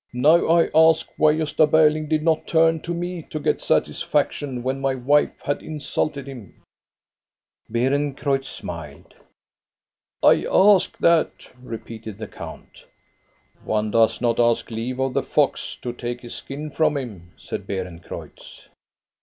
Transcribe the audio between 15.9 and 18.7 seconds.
take his skin from him," said Beerencreutz.